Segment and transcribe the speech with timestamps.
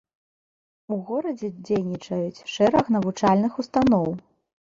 [0.93, 4.09] У горадзе дзейнічаюць шэраг навучальных устаноў.